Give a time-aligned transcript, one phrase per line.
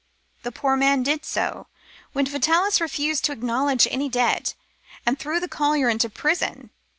[0.41, 1.67] The poor man did so,
[2.11, 4.55] when Vitalis refused to acknow ledge any debt,
[5.05, 6.71] and threw the collier into prison.